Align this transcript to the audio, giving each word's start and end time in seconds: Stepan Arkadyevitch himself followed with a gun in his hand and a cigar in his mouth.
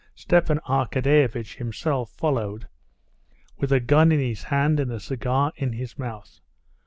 Stepan 0.15 0.57
Arkadyevitch 0.67 1.57
himself 1.57 2.09
followed 2.09 2.67
with 3.59 3.71
a 3.71 3.79
gun 3.79 4.11
in 4.11 4.19
his 4.19 4.45
hand 4.45 4.79
and 4.79 4.91
a 4.91 4.99
cigar 4.99 5.53
in 5.57 5.73
his 5.73 5.95
mouth. 5.99 6.39